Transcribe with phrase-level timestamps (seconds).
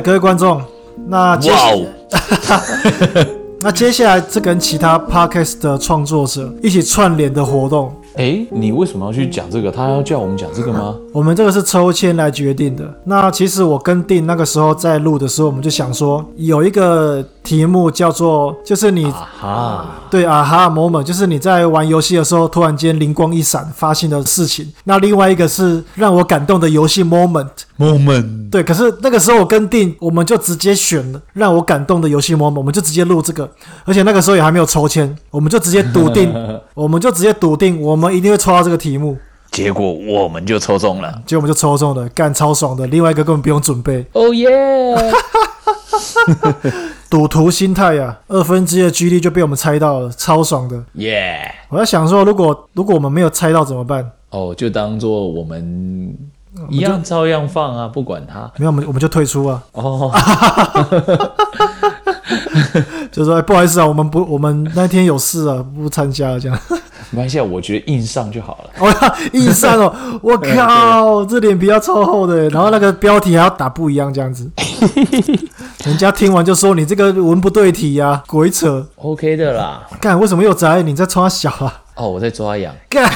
[0.00, 0.60] 各位观众，
[1.06, 1.86] 那接下来，Wow!
[3.60, 7.92] 那接下来这跟其他 Podcast 的创作者一起串联的活动。
[8.14, 9.70] 哎，你为什么要去讲这个？
[9.70, 10.94] 他要叫我们讲这个吗？
[11.12, 12.84] 我们这个是抽签来决定的。
[13.04, 24.70] 那其实我跟定那个时候在录的时候，我们就想说有一个题目叫做，就是你啊哈，对啊哈 moment，就是你在玩游戏的时候突然间灵光一闪发现的事情。
[24.84, 28.62] 那另外一个是让我感动的游戏 moment，moment，对。
[28.62, 33.50] 可是那个时候我跟定，我们就直接选了让我感动的游戏 moment，我们就直接录这个。
[33.86, 36.30] 而且那个时候也还没有抽签，我们就直接笃定，
[36.74, 38.14] 我们就直接笃定我们。
[38.14, 39.16] 一定会抽到这个题目，
[39.50, 42.86] 结果我们就抽中了，结果我们就抽中了，干超爽的。
[42.88, 44.46] 另外一个根本不用准备，哦耶！
[47.10, 51.40] 赌徒心态呀，二分之一的几率就被我们猜到了，超爽的，耶！
[51.68, 54.10] 我在想说，如果如果我们没有猜到怎么办？
[54.30, 56.16] 哦，就当做我们
[56.68, 58.50] 一样照样放啊，不管他。
[58.56, 59.62] 没有，我们我们就退出啊。
[59.72, 60.12] 哦。
[63.10, 66.58] 就说、欸、不好意思啊，我们不，我们那天有事啊，不参加了这样。
[67.10, 68.70] 没关系，我觉得硬上就好了。
[68.80, 69.94] 我要硬上哦！
[70.22, 72.48] 我靠，这脸皮要超厚的。
[72.50, 74.50] 然后那个标题还要打不一样这样子，
[75.84, 78.86] 人家听完就说你这个文不对题呀、啊，鬼扯。
[78.96, 79.86] OK 的啦。
[80.00, 81.82] 干，为什么又在你在抓小啊？
[81.96, 82.72] 哦，我在抓痒。
[82.88, 83.10] 干，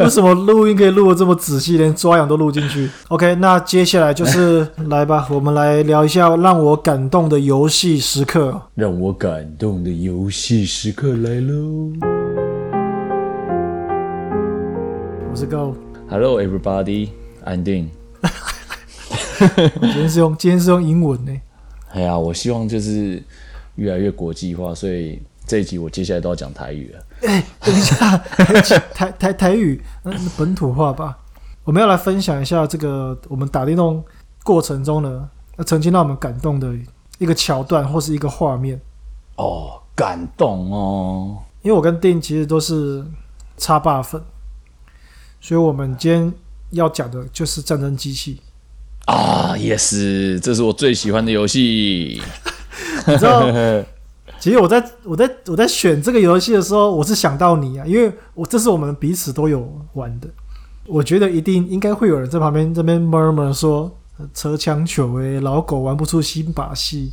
[0.00, 8.60] 为什么录音可以录的这么仔细，连抓痒都录进去？OK，那接下来就是来吧，我们来聊一下让我感动的游戏时刻。
[8.74, 12.21] 让我感动的游戏时刻来喽。
[15.32, 15.74] 我是 Go。
[16.10, 17.08] Hello everybody,
[17.46, 17.88] I'm Ding。
[19.80, 21.32] 今天是用今天是用英文呢。
[21.94, 23.22] 哎呀，我希望就是
[23.76, 27.02] 越来越国际化，所以这一集我接下来都要讲台语了。
[27.22, 28.60] 哎、欸，等一下，台
[28.92, 31.16] 台台台语，那本土化吧。
[31.64, 34.04] 我们要来分享一下这个我们打电动
[34.44, 35.30] 过程中呢，
[35.64, 36.74] 曾经让我们感动的
[37.16, 38.78] 一个桥段或是一个画面。
[39.36, 41.38] 哦，感动哦。
[41.62, 43.02] 因为我跟 Ding 其实都是
[43.56, 44.22] 插霸粉。
[45.42, 46.32] 所以，我们今天
[46.70, 48.40] 要讲的就是战争机器
[49.06, 52.22] 啊也是这是我最喜欢的游戏。
[53.08, 53.44] 你知道，
[54.38, 60.28] 其实我在我在我在选这个游戏的时候，我是想到你啊，因为我这是我们彼此都有玩的。
[60.86, 63.98] 我觉得一定应该会有人在旁边这边 murmur 说
[64.32, 67.12] ：“车枪球诶，老狗玩不出新把戏。”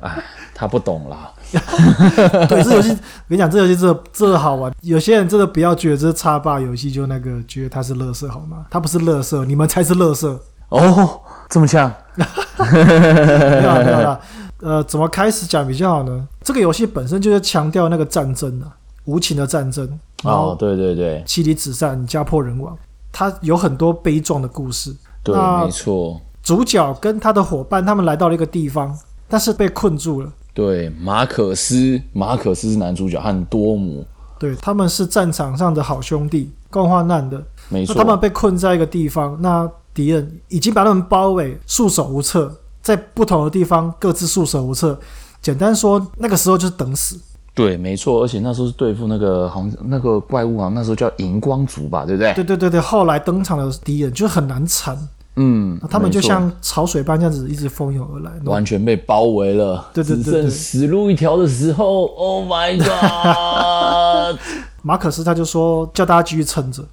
[0.00, 0.22] 哎，
[0.62, 1.32] 他不懂啦。
[2.48, 4.72] 对，这游戏我跟你讲，这游戏真的真的好玩。
[4.82, 8.64] 有些人真的不要觉得这是叉霸游戏，就那个觉得它是乐色好吗？
[8.70, 11.20] 它不是乐色，你们才是乐色哦。
[11.48, 11.92] 这么呛？
[12.16, 14.20] 没有没有啦。
[14.60, 16.28] 呃，怎么开始讲比较好呢？
[16.42, 18.70] 这个游戏本身就是强调那个战争啊，
[19.06, 19.98] 无情的战争。
[20.22, 22.78] 哦，对对对，妻离子散，家破人亡，
[23.10, 24.94] 它有很多悲壮的故事。
[25.24, 26.20] 对，没错。
[26.40, 28.96] 主角跟他的伙伴，他们来到了一个地方，
[29.28, 30.32] 但是被困住了。
[30.54, 34.04] 对，马可斯，马可斯是男主角和多姆，
[34.38, 37.94] 对，他们是战场上的好兄弟，共患难的，没错。
[37.94, 44.98] 他们被困在一个地方，那敌人已经把他们包围，束手无策，在不同的地方各自束手无策。
[45.40, 47.18] 简单说，那个时候就是等死。
[47.54, 52.32] 对，没错，而且那时候是对付那个好像那个怪物啊，那时候叫荧光族吧，对不对？
[52.34, 54.96] 对对对对，后来登场的敌人就很难缠。
[55.36, 64.38] 嗯，他们就像潮水般这样子一直蜂拥而来，完全被包围了，对对对，对，只剩死路一条的时候，Oh my God！
[64.82, 66.84] 马可斯他就说叫大家继续撑着，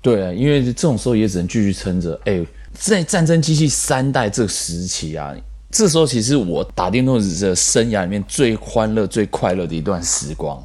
[0.00, 2.18] 对，因为这种时候也只能继续撑着。
[2.24, 2.42] 哎，
[2.72, 5.34] 在战争机器三代这个时期啊，
[5.70, 10.58] 这时候其实我打电动的生涯里面最欢乐、最快乐的一段时光，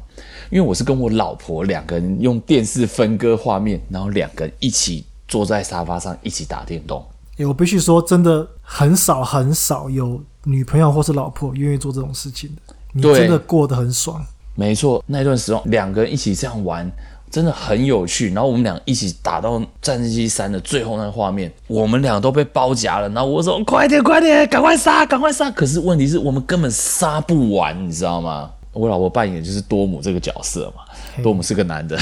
[0.48, 7.04] 因为我是跟我老婆两个人用电视分割画面，然后两个人一起坐在沙发上一起打电动。
[7.38, 12.74] 欸、我必须说，真的很少很少有女朋友或是老婆愿意做这种事情的。
[12.92, 14.24] 你真的过得很爽。
[14.54, 16.90] 没错，那段时光两个人一起这样玩，
[17.30, 18.32] 真的很有趣。
[18.32, 23.08] 然后我们俩一起打到《战争机器三》的最后那个画面，我们俩都被包夹了。
[23.10, 28.50] 然后我说：“快点，快点，赶快杀，赶快杀！”可是问题是我们根本杀不完，你知道吗？
[28.72, 30.82] 我老婆扮演就是多姆这个角色嘛，
[31.22, 31.96] 多姆是个男的。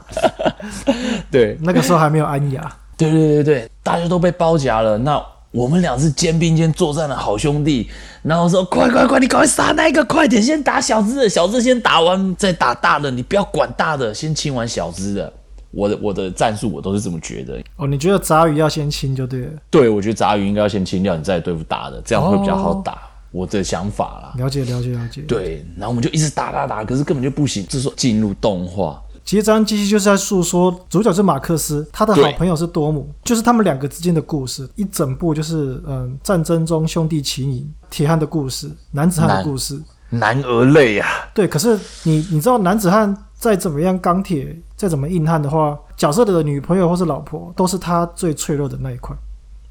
[1.30, 2.76] 对，那个时候还没有安雅。
[3.02, 4.96] 对对对对，大家都被包夹了。
[4.98, 7.88] 那我们俩是肩并肩作战的好兄弟。
[8.22, 13.10] 然后说：“快快快，你赶快杀那个，快点，先打小只的，小只先打完再打大的。
[13.10, 15.32] 你不要管大的，先清完小只的。”
[15.72, 17.58] 我的我的战术我都是这么觉得。
[17.76, 19.52] 哦，你觉得杂鱼要先清就对了。
[19.70, 22.92] 对，我觉得杂鱼应该要先清掉，你再对付大的，这样会比较好打。
[22.92, 22.98] 哦、
[23.32, 24.34] 我的想法啦。
[24.36, 25.22] 了解了解了解。
[25.22, 27.66] 对，然后我们就一直打打打，可是根本就不行。
[27.68, 29.02] 这时候进入动画。
[29.24, 34.68] 其实战争机器就是在诉说，主角是马克思，他的好朋友是多姆，就是他们两个之间的故事。
[34.74, 39.80] 一整部就是嗯，战争中兄弟情谊、铁汉的故事、男子汉的故事，
[40.10, 41.30] 男，儿泪呀、啊。
[41.32, 49.16] 对，可是你你知道，男子汉再怎么样钢铁，再怎么硬汉的话，角色的女朋友或是老婆，都是他最脆弱的那一块。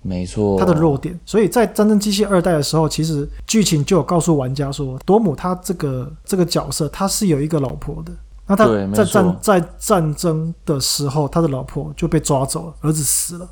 [0.02, 8.12] 没错，他的弱点，所以在《战争机器二代》的时候，其实剧情就有告诉玩家说，多姆他这个这个角色他是有一个老婆的。
[8.52, 13.48] 那他在战在战争的时候，他的老婆就被抓走了，儿子死了，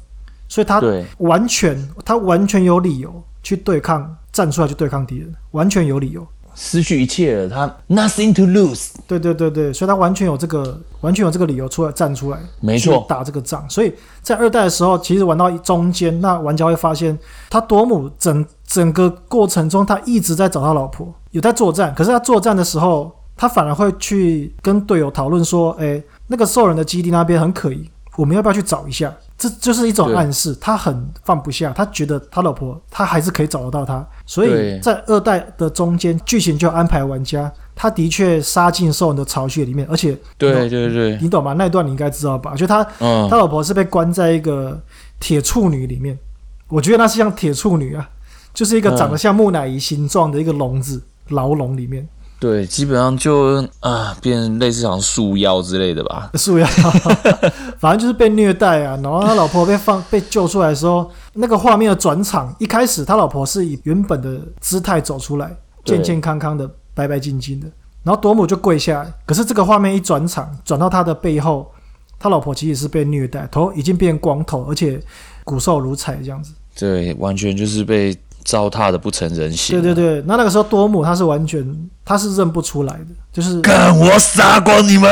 [0.49, 0.81] 所以他
[1.19, 6.27] 完全他完全有理由去对抗，站出来去对抗敌人，完全有理由。
[6.55, 8.89] 失去一切了，他 nothing to lose。
[9.07, 13.63] 对对对对，所以他完全有这个，完全有这个理由出来站出来，没错，打这个仗。
[13.69, 17.17] 所以在二代的时候，其实玩到中间，那玩家会发现，
[17.49, 21.95] 他多姆整整个过程中，他一直在找他老婆，有在作战。
[21.95, 23.09] 可是他作战的时候，
[23.39, 41.53] 他反而会去跟队友讨论说：“哎，那个兽人的基地那边很可疑，我们要不要去找一下？”这就是一种暗示，他很放不下，他觉得他老婆，他还是可以找得到他，所以在二代的中间，剧情就安排玩家，他的确杀进兽人的巢穴里面，而且，对对对，你懂吗？
[41.53, 42.53] 那一段你应该知道吧？
[42.55, 42.83] 就他，
[43.29, 44.77] 他老婆是被关在一个
[45.17, 46.19] 铁处女里面，
[46.67, 48.09] 我觉得那是像铁处女啊，
[48.53, 52.05] 就是一个长得像木乃伊形状的一个笼子，牢笼里面。
[52.39, 56.31] 对，基本上就啊，变类似像束腰之类的吧。
[56.39, 56.65] 束腰，
[57.77, 58.97] 反正就是被虐待啊。
[59.03, 65.53] 然后他老婆被放 被救出来的时候，那个画面的转场，一开始他老婆是以原本的姿态走出来，
[65.83, 67.67] 健健康康的，白白净净的。
[68.03, 71.69] 然后多姆就跪下来，可是这个画面一转场，转到他的背后，
[72.17, 74.97] 他老婆其实是被虐待，头已经变光头，而且
[75.43, 76.53] 骨瘦如柴这样子。
[76.77, 78.17] 对，完全就是被。
[78.49, 79.79] 糟蹋的不成人形。
[79.79, 81.63] 对对对，那那个时候多姆他是完全
[82.03, 85.09] 他是认不出来的，就是看我杀光你们！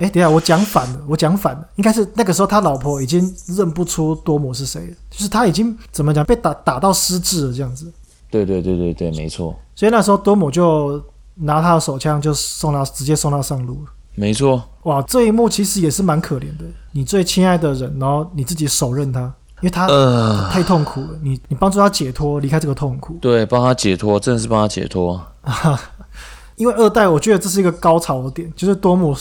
[0.00, 7.92] 哎，等下我讲反了，我讲反了，应该是那个时候他老婆已经认不出多姆是谁了，就是他已经怎么讲被打打到失智了这样子。
[8.30, 9.54] 对对对对对，没错。
[9.74, 11.02] 所以那时候多姆就
[11.34, 13.90] 拿他的手枪就送他直接送他上路了。
[14.14, 14.62] 没错。
[14.84, 19.32] 哇，这一幕其实也是蛮可怜的，你最亲爱的人，然后你自己手刃他。
[19.60, 23.18] 因为他、呃、太痛苦了，你你帮助他解脱，离开这个痛苦。
[23.20, 25.20] 对，帮他解脱，真的是帮他解脱。
[26.56, 29.16] 因为二代，我觉得这是一个高潮的点，就是多姆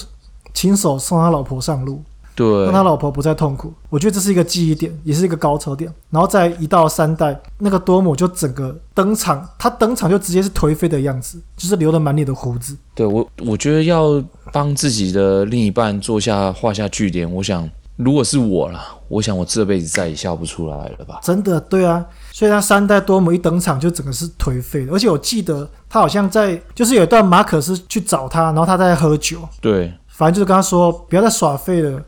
[0.53, 2.03] 亲手送他老婆上路，
[2.35, 3.71] 对，让他老婆不再痛苦。
[3.89, 5.91] 我觉得这是一个记忆点，也是一个高潮点。
[6.09, 12.75] 然后再一到三代，那个多姆就整个登场，他登场就直接是颓废的样子，就是留了满脸的胡子。
[12.95, 17.69] 对我，我觉得要帮自己的另一半做下画下句点，我想。
[17.97, 21.19] 如果是我啦，我想我这辈子再也笑不出来了吧？
[21.23, 31.99] 真的，对啊，所以他三代多姆一登场就整个是颓废的，而且我记得他好像在，就是有一段马可斯去找他，然后他在喝酒，对，反正就是跟他说不要再耍废了，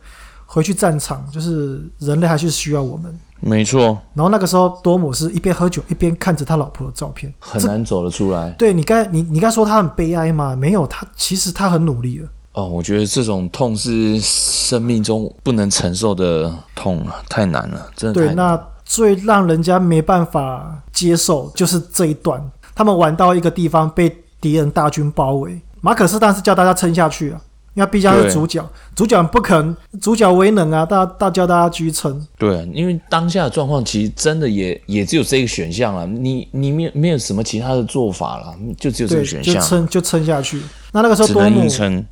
[0.46, 3.98] 回去战场，就是人类还是需要我们，没错。
[4.14, 8.50] 然后那个时候多姆是一边喝酒一边看着他老婆的照片，很难走得出来。
[8.50, 10.54] 对，你刚你你刚说他很悲哀吗？
[10.54, 12.28] 没有，他其实他很努力了。
[12.60, 18.14] 哦，我觉得这种痛是生命中不能承受的痛啊，太难了，真的。
[18.14, 22.40] 对，那最让人家没办法接受就是这一段，
[22.74, 27.40] 他们玩到一个地方被敌人大军包围，马可斯当时叫大家撑下去啊。
[27.74, 30.84] 因为毕竟是主角，主角不肯，主角为能啊！
[30.84, 32.20] 大大叫大家继续撑。
[32.36, 40.60] 对，因为当下的状况其实真的也也只有这个选项了，你你没有没有什么其他的做法了，就只有这个选项，就撑就撑下去。
[40.92, 41.68] 那那个时候多姆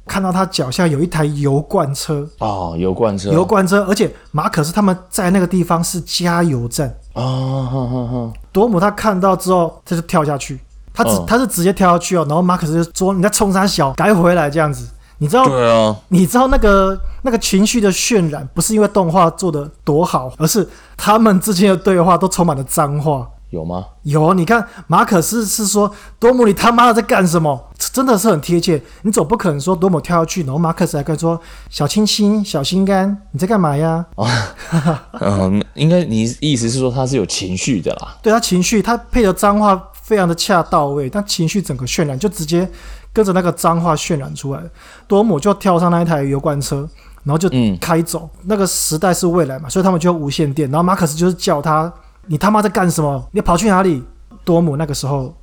[0.06, 10.60] 看到他脚下有一台油罐车哦，油罐车，油罐车，而且马可是他们在那个地方是加油站哦，哼哼哼，多姆他看到之后，他就跳下去，
[10.94, 14.86] 他只、嗯、他是直接跳下去哦，然后马可是就说：“你在冲三小，改回来这样子。”
[15.18, 23.28] 你知道，对啊，你知道那个那个情绪的渲染，不是因为动画做的多好，而是他们之间的对话都充满了脏话。
[23.50, 23.82] 有吗？
[24.02, 27.58] 有，你看马可斯是说多姆，你他妈的在干什么？
[27.78, 28.80] 真的是很贴切。
[29.02, 34.04] 你总不可能说多姆跳下去，然后马可斯还跟说小清新、小心肝，你在干嘛呀？
[34.16, 34.28] 哦，
[35.20, 38.18] 嗯，应该你意思是说他是有情绪的啦？
[38.22, 42.70] 对，他情绪，他配的脏话非常的恰到位，但情绪整个渲染就直接。
[43.18, 44.62] 跟着那个脏话渲染出来，
[45.08, 46.88] 多姆就跳上那一台油罐车，
[47.24, 48.30] 然后就开走。
[48.34, 50.70] 嗯、那个时代是未来嘛，所以他们就无线电。
[50.70, 51.92] 然后马克思就是叫他
[52.30, 53.28] ：“你他妈在干什么？
[53.32, 54.04] 你跑去哪里？”
[54.46, 55.34] 多姆那个时候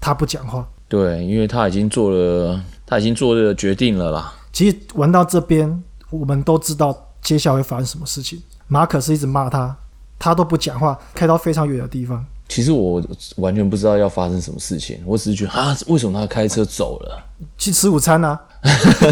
[0.00, 4.32] 他不讲话，对，因为他已经做了，他已经做了决定了啦。
[4.52, 8.42] 其实玩到这边，我们都知道接下来会发生什么事情。
[8.66, 9.76] 马可斯一直骂他，
[10.18, 12.26] 他都不讲话，开到非常远的地方。
[12.50, 13.00] 其实我
[13.36, 17.22] 完全不知道要发生什么事情，我只是觉得啊，为什么他开车走了？
[17.56, 18.40] 去吃午餐呢、啊？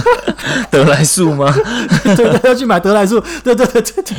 [0.70, 1.50] 德来速吗？
[2.16, 3.20] 对，他要去买德来树。
[3.44, 4.16] 对对对对对，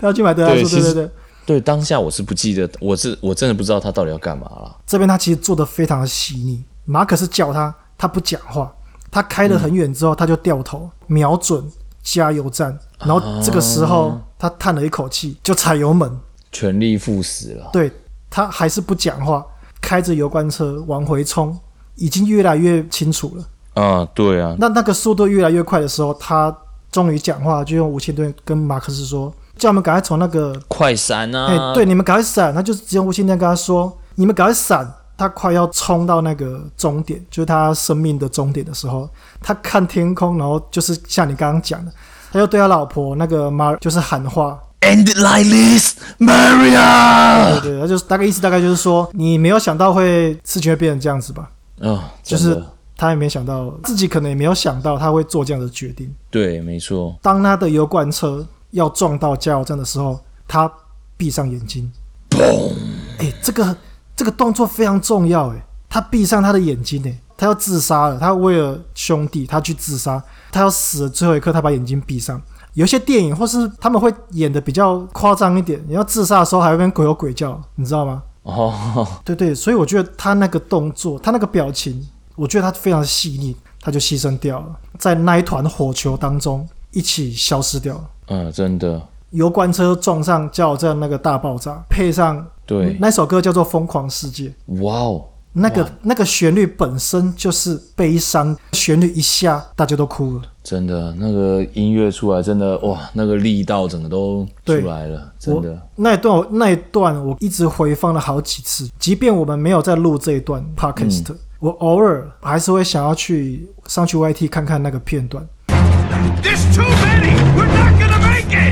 [0.00, 0.68] 他要去买德来树。
[0.76, 1.10] 对对对。
[1.44, 4.76] 对，当下我是不记得，我是我真的不知道他到底要干嘛了。
[4.86, 6.62] 这边他其实做的非常的细腻。
[6.84, 8.72] 马可是叫他，他不讲话。
[9.10, 11.64] 他开了很远之后，他就掉头瞄准
[12.04, 16.08] 加油站，然后这个时候他叹了一口气，就踩油门，
[16.52, 17.68] 全力赴死了。
[17.72, 17.90] 对，
[18.30, 19.44] 他还是不讲话，
[19.80, 21.58] 开着油罐车往回冲，
[21.96, 23.82] 已经越来越清楚了。
[23.82, 24.54] 啊，对啊。
[24.58, 26.56] 那那个速度越来越快的时候，他
[26.90, 32.54] 终于讲话，就用无线电跟马克思说：“叫我们赶快从那个快闪啊！”哎，对，你们赶快闪。
[32.54, 34.88] 他就只用无线电跟他说：“你们赶快闪。”
[35.20, 39.06] 他快要冲到那个终点，就是他生命的终点的时候，
[39.42, 41.92] 他看天空，然后就是像你刚刚讲的，
[42.32, 47.60] 他就对他老婆那个 Mar 就是喊话，End it like this, Maria。
[47.60, 51.50] 对对，他就是大概意思大概就是说，你没有想到会事情会变成这样子吧？
[51.80, 52.62] 嗯、哦，就是
[52.96, 56.12] 他也没想到，自己可能也没有想到他会做这样的决定。
[56.30, 57.16] 对，没错。
[57.22, 60.70] 当他的油罐车要撞到加油站的时候，他
[61.16, 61.90] 闭上眼睛，
[62.30, 62.72] 砰！
[63.18, 63.76] 哎，这个。
[64.16, 70.22] 这个动作非常重要，诶，他闭上他的眼睛，诶，他要自杀了，他为了兄弟，他去自杀，
[70.52, 72.38] 他要死的最后一刻，他把眼睛闭上。
[72.74, 78.22] 有些电影或是他们会演的比较夸张一点，你要自杀的时候还会跟鬼有鬼叫，你知道吗？
[78.42, 84.66] 哦，对对，所以我觉得他那个动作，他那个表情，我觉得他非常细腻，他就牺牲掉了，
[84.98, 88.04] 在那一团火球当中一起消失掉了。
[88.28, 89.00] 嗯，真的。
[89.30, 94.52] 油罐车撞上加油站那个大爆炸，配上对那首歌叫做《疯狂世界》。
[94.82, 100.42] 哇哦，那个那个旋律本身就是悲伤，旋律一下大家都哭了。
[100.62, 105.32] 真的，那个音乐出来，真的哇，那个力道整个都出来了。
[105.38, 115.46] 真的，那一段那一段我一直回放了好几次，即便我们没有在录这一段 podcast，、嗯、我偶尔还是会想要去上去 YT 看看那个片段。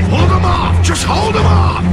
[0.09, 0.73] Hold them off!
[0.83, 1.83] Just hold them off!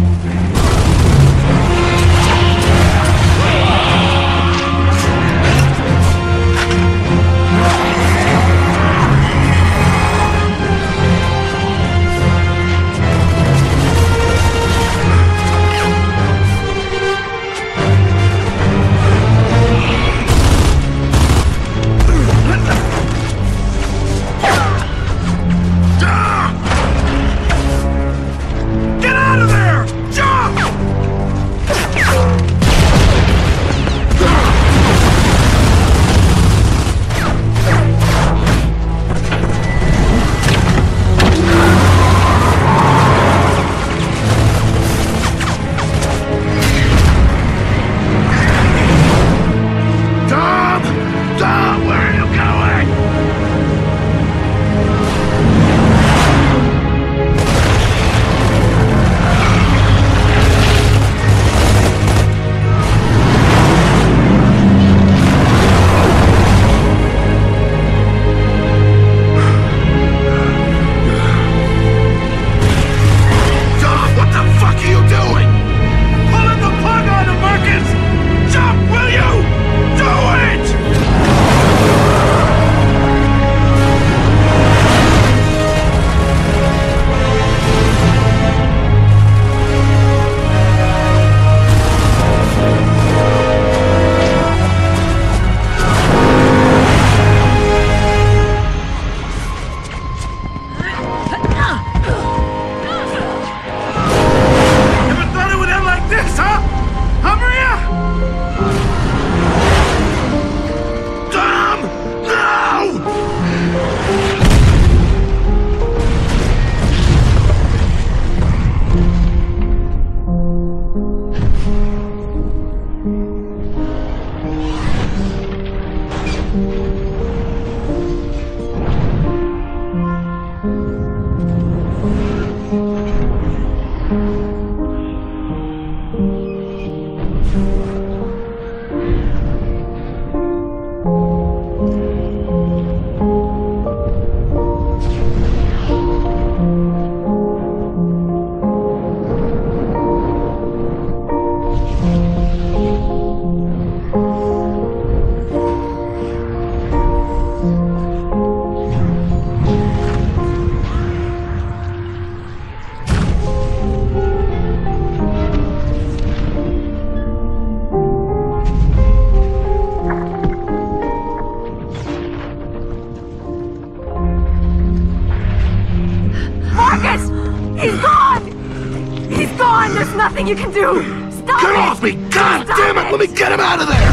[177.87, 179.31] He's gone!
[179.31, 179.95] He's gone!
[179.95, 181.31] There's nothing you can do!
[181.31, 181.76] Stop Get it!
[181.76, 182.14] off me!
[182.31, 183.12] God Stop damn it!
[183.12, 184.12] Let me get him out of there!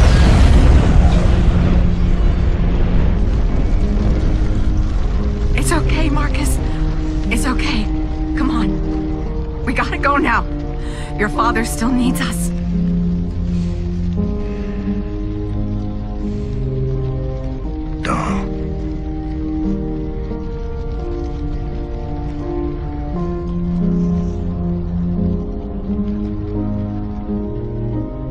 [5.58, 6.56] It's okay, Marcus.
[7.32, 7.82] It's okay.
[8.38, 9.64] Come on.
[9.64, 10.44] We gotta go now.
[11.18, 12.53] Your father still needs us.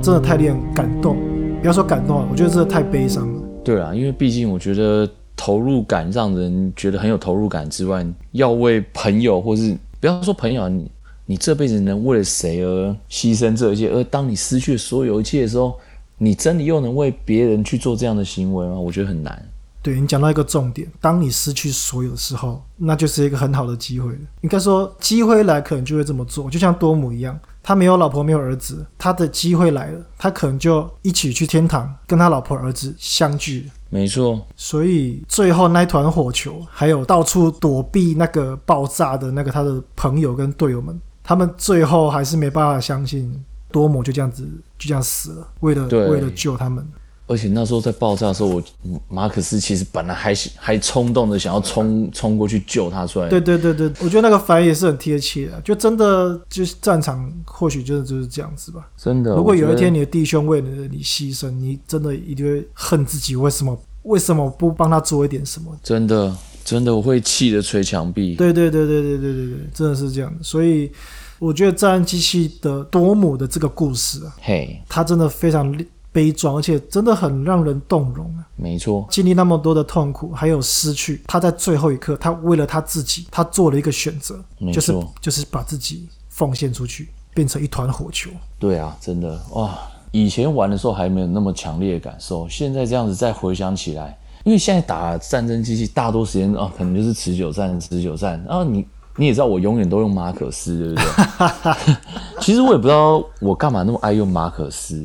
[0.04, 1.16] 真的太令人感动。
[1.62, 3.42] 不要说感动了，我觉得真的太悲伤了。
[3.64, 10.92] 对啊，因为毕竟我觉得投入感让人觉得很有投入感之外，要为朋友或是不要说朋友啊，你
[11.26, 13.90] 你这辈子能为了谁而牺牲这一切？
[13.90, 15.80] 而当你失去所有一切的时候，
[16.18, 18.78] 你真的又能为别人去做这样的行为吗？
[18.78, 19.42] 我觉得很难。
[19.82, 24.20] 对，你讲到一个重点，当你失去所有的时候，那就是一个很好的机会了。
[24.42, 33.72] 应该说，机会来可能就会这么做，就像多姆一样，他没有老婆，没有儿子，他的机会来了，他可能就一起去天堂，跟他老婆儿子相聚。
[33.90, 44.44] 没错，所以最后那团火球，还有到处躲避那个爆炸的那个他的朋友跟队友们，他们最后还是没办法相信多姆就这样子
[44.78, 46.86] 就这样死了，为了为了救他们。
[47.34, 48.64] 而且那时候在爆炸的时候，我
[49.10, 53.28] 马可斯其实本来还还冲动的想要冲冲过去救他出来。
[53.28, 58.88] 对对对对，我觉得那个反应也是很贴切的，就真的就是战场或许真的就是这样子吧。
[58.96, 65.76] 真的，如果有一天你的弟兄为了你牺牲，你真的一定会恨自己，为什么为什么不帮他做一点什么？
[65.82, 66.32] 真的
[66.64, 68.36] 真的我会气得捶墙壁。
[68.36, 70.44] 对对对对对对对对，真的是这样的。
[70.44, 70.92] 所以
[71.40, 75.76] 我觉得《战争机器》的多姆的这个故事啊，嘿，他真的非常。
[76.14, 78.48] 悲壮，而且真的很让人动容啊！
[78.56, 84.40] 没错，经历那么多的痛苦，还有失去，他在最后一刻，他为了他自己，他做了一个选择，
[84.72, 88.30] 就是就是把自己奉献出去，变成一团火球。
[88.60, 89.76] 对啊，真的哇！
[90.12, 98.40] 以前玩的时候还没有那么强烈的感受，现在这样子再回想起来，因为现在打战争机器大多时间啊，可能就是持久战，持久战。
[98.48, 101.96] 然后你你也知道，我永远都用马可斯，对不对？
[102.40, 105.04] 其实我也不知道我干嘛那么爱用马可斯。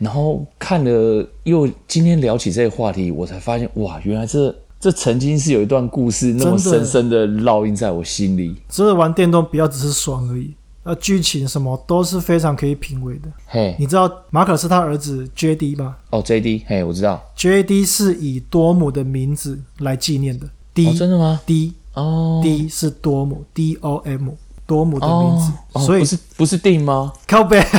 [0.00, 8.56] 然后看了，又今天聊起这个话题，我才发现哇，原来这这曾经是有一段故事，那么深深的烙印在我心里。
[8.70, 13.28] 真的玩电动不要只是爽而已，那剧情什么都是非常可以品味的。
[13.46, 15.96] 嘿，你知道马可是他儿子 JD 吗？
[16.08, 17.22] 哦，JD，嘿，我知道。
[17.36, 20.48] JD 是以多姆的名字来纪念的。
[20.72, 24.30] D，哦，真的吗？D，哦，D 是多姆，D O M，
[24.66, 27.12] 多姆的名字，哦、所以、哦、不是不是定吗？
[27.26, 27.62] 靠北。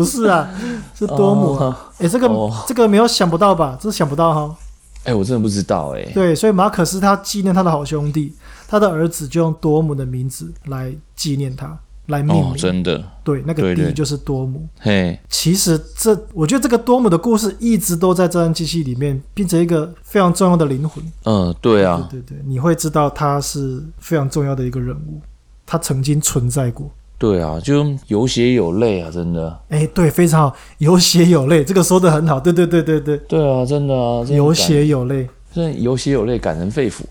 [0.00, 0.50] 不是啊，
[0.98, 1.56] 是多姆。
[1.56, 3.78] 哎、哦欸，这个、哦、这个没有想不到吧？
[3.80, 4.56] 这是想不到哈。
[5.04, 6.12] 哎、欸，我真的不知道哎、欸。
[6.12, 8.34] 对，所以马可斯他纪念他的好兄弟，
[8.68, 12.44] 他的儿子就用多姆的名字来纪念他，来命名。
[12.52, 13.02] 哦、真的。
[13.24, 14.68] 对，那个 D 就是多姆。
[14.78, 21.02] 嘿，其实这我觉得这个多姆的故事一直都在《这段机器》里面，变成一个非常重要的灵魂。
[21.24, 22.06] 嗯，对啊。
[22.10, 25.20] 对对对，你会知道他是非常重要的一个人物，
[25.64, 26.90] 他曾经存在过。
[27.20, 29.60] 对啊，就有血有泪啊，真的。
[29.68, 32.40] 哎，对，非常好，有血有泪，这个说的很好。
[32.40, 33.18] 对对对对对。
[33.28, 37.02] 对啊，真的啊，有血有泪，真的有血有泪，感人肺腑。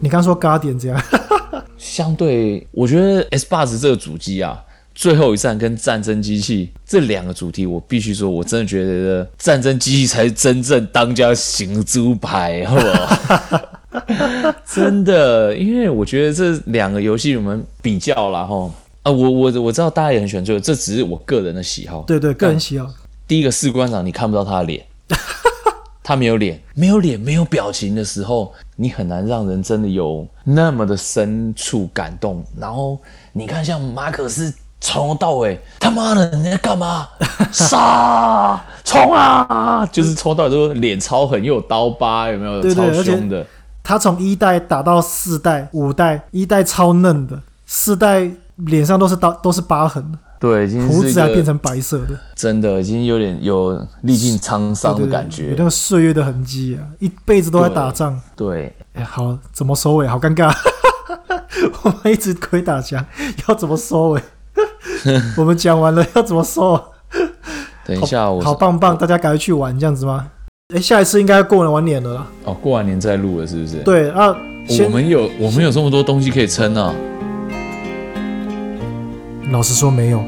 [0.00, 0.98] 你刚说 Guardian 这样，
[1.76, 4.58] 相对，我觉得 Xbox 这个主机啊，
[4.94, 13.60] 最后一战跟战争机器这两个主题，我必须说，我真的觉得战争机器才是真正当家行猪牌，好不好？
[14.66, 18.70] 真的，因为我觉得这两个游戏我们比较了哈
[19.02, 22.02] 啊，我我我知道大家也很喜欢这个，这只是我个人的喜好。
[22.02, 22.86] 对对，个人喜好。
[23.26, 24.84] 第一个士官长，你看不到他的脸，
[26.02, 32.42] 他没有脸，没有脸，没有表情的时候，你很难让人真的有那么的深处感动。
[32.58, 32.98] 然后
[33.32, 37.08] 你看，像马可斯从头到尾， 他妈的你在干嘛？
[37.52, 39.86] 杀冲啊！
[39.92, 42.60] 就是从头到尾都脸超狠，又有刀疤，有没有？
[42.60, 43.46] 对对超凶的。
[43.88, 50.12] 他从一代打到四代、五代，一代超嫩的，四代脸上都是刀，都是疤痕。
[50.38, 58.20] 对，已经胡子还变成白色的，真的已经有点有历尽沧桑的感觉，有那个岁月的痕迹啊，一辈子都在打仗。
[58.36, 60.06] 对，哎，好，怎么收尾？
[60.06, 60.54] 好尴尬，
[61.82, 63.02] 我们一直鬼打墙，
[63.48, 64.22] 要怎么收尾？
[65.38, 66.78] 我们讲完了，要怎么收？
[67.86, 70.26] 等一下，我好棒棒，大家赶快去玩，这样子吗？
[70.74, 72.26] 哎，下一次应该过完年了啦。
[72.44, 73.78] 哦，过完年再录了，是不是？
[73.84, 74.36] 对啊，
[74.84, 76.94] 我们有我们有这么多东西可以撑啊。
[79.50, 80.22] 老实说，没有。